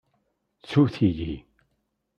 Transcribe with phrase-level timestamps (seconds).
[0.59, 1.33] Ttut-iyi.